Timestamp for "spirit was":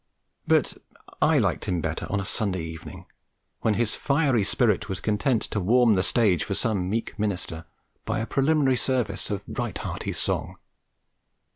4.43-4.99